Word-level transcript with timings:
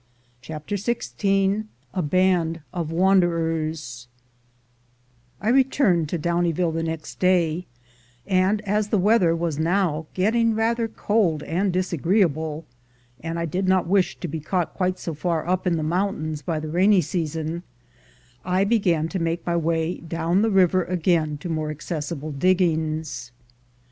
CHAPTER 0.41 0.77
XVI 0.77 1.65
A 1.93 2.01
BAND 2.01 2.61
OF 2.73 2.91
WANDERERS 2.91 4.07
I 5.39 5.49
RETURNED 5.49 6.09
to 6.09 6.17
Downieville 6.17 6.71
the 6.71 6.81
next 6.81 7.19
day, 7.19 7.67
and 8.25 8.61
as 8.61 8.87
the 8.87 8.97
weather 8.97 9.35
was 9.35 9.59
now 9.59 10.07
getting 10.15 10.55
rather 10.55 10.87
cold 10.87 11.43
and 11.43 11.71
disagreeable, 11.71 12.65
and 13.23 13.37
I 13.37 13.45
did 13.45 13.67
not 13.67 13.85
wish 13.85 14.19
to 14.21 14.27
be 14.27 14.39
caught 14.39 14.73
quite 14.73 14.97
so 14.97 15.13
far 15.13 15.47
up 15.47 15.67
in 15.67 15.77
the 15.77 15.83
mountains 15.83 16.41
by 16.41 16.59
the 16.59 16.69
rainy 16.69 17.01
season, 17.01 17.61
I 18.43 18.63
began 18.63 19.07
to 19.09 19.19
make 19.19 19.45
my 19.45 19.55
way 19.55 19.97
down 19.99 20.41
the 20.41 20.49
river 20.49 20.83
again 20.83 21.37
to 21.41 21.47
more 21.47 21.71
acces 21.71 22.11
sible 22.11 22.39
diggings. 22.39 23.29